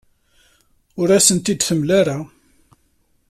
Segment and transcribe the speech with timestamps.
[0.99, 2.17] Ur asen-t-id-temla ara.